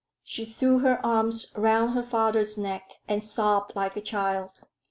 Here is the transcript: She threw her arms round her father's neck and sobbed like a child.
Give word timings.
She 0.23 0.45
threw 0.45 0.79
her 0.79 0.99
arms 1.05 1.53
round 1.55 1.91
her 1.91 2.01
father's 2.01 2.57
neck 2.57 2.93
and 3.07 3.21
sobbed 3.21 3.75
like 3.75 3.95
a 3.95 4.01
child. 4.01 4.49